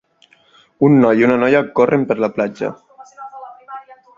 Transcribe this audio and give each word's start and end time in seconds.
Un 0.87 0.95
noi 1.03 1.21
i 1.21 1.27
una 1.27 1.35
noia 1.43 1.61
corren 1.81 2.07
per 2.13 2.19
la 2.25 2.31
platja. 2.39 2.73